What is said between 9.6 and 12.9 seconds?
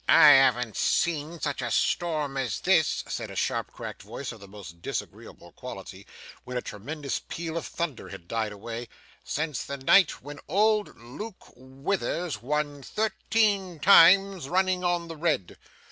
the night when old Luke Withers won